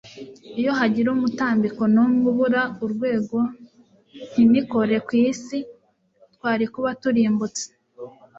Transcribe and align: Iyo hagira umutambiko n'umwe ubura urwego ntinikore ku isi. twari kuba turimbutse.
Iyo 0.59 0.71
hagira 0.79 1.07
umutambiko 1.15 1.81
n'umwe 1.93 2.25
ubura 2.31 2.61
urwego 2.83 3.37
ntinikore 4.31 4.95
ku 5.05 5.11
isi. 5.29 5.57
twari 6.33 6.65
kuba 6.73 6.89
turimbutse. 7.01 7.65